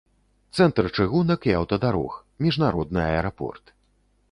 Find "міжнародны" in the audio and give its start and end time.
2.47-3.03